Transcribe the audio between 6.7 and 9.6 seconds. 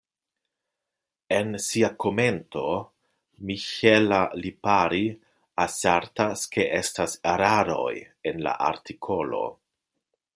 estas eraroj en la artikolo.